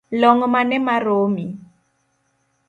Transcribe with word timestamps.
Long’ 0.21 0.39
mane 0.53 0.77
maromi? 0.87 1.47